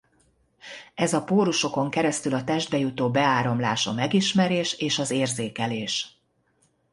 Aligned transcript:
Ez 0.95 1.13
a 1.13 1.23
pórusokon 1.23 1.89
keresztül 1.89 2.33
a 2.33 2.43
testbe 2.43 2.77
jutó 2.77 3.11
beáramlás 3.11 3.87
a 3.87 3.93
megismerés 3.93 4.73
és 4.73 4.99
az 4.99 5.11
érzékelés. 5.11 6.17